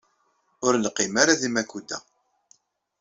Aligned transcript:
Ur 0.65 0.73
neqqim 0.77 1.13
ara 1.21 1.39
di 1.41 1.49
Makuda. 1.55 1.97